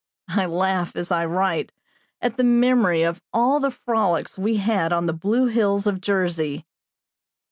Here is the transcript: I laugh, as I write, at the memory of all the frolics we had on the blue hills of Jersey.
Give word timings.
I 0.29 0.47
laugh, 0.47 0.95
as 0.95 1.11
I 1.11 1.25
write, 1.25 1.71
at 2.21 2.35
the 2.35 2.43
memory 2.43 3.03
of 3.03 3.21
all 3.31 3.59
the 3.59 3.69
frolics 3.69 4.35
we 4.35 4.57
had 4.57 4.91
on 4.91 5.05
the 5.05 5.13
blue 5.13 5.45
hills 5.45 5.85
of 5.85 6.01
Jersey. 6.01 6.65